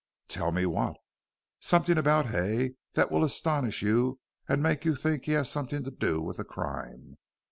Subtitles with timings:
[0.27, 0.97] "Tell me what?"
[1.59, 5.91] "Something about Hay that will astonish you and make you think he has something to
[5.91, 7.17] do with the crime.